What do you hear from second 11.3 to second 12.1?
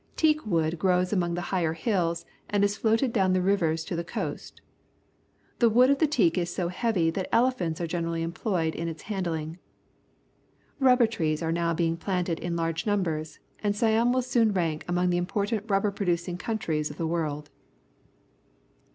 are now being